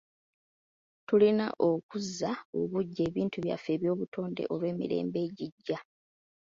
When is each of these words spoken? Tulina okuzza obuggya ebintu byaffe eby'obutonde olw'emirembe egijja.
Tulina 1.07 1.47
okuzza 1.69 2.31
obuggya 2.59 3.01
ebintu 3.09 3.37
byaffe 3.45 3.69
eby'obutonde 3.75 4.43
olw'emirembe 4.53 5.19
egijja. 5.27 5.77